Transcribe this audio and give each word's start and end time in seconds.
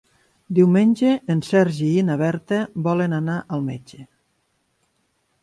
Diumenge 0.59 1.11
en 1.33 1.43
Sergi 1.49 1.89
i 1.99 2.05
na 2.07 2.15
Berta 2.23 2.61
volen 2.89 3.15
anar 3.19 3.37
al 3.59 3.63
metge. 3.69 4.01